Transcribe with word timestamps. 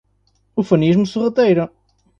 Ufanismo 0.61 1.05
sorrateiro 1.05 1.69